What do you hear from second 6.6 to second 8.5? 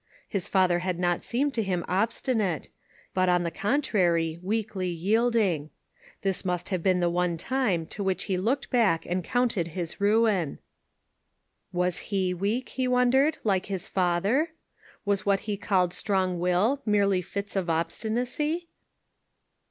have been the one time to which he